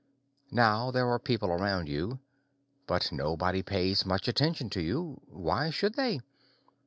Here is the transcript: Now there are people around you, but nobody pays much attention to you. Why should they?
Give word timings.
Now 0.49 0.89
there 0.89 1.07
are 1.11 1.19
people 1.19 1.51
around 1.51 1.87
you, 1.87 2.17
but 2.87 3.11
nobody 3.11 3.61
pays 3.61 4.03
much 4.03 4.27
attention 4.27 4.67
to 4.71 4.81
you. 4.81 5.21
Why 5.27 5.69
should 5.69 5.93
they? 5.93 6.21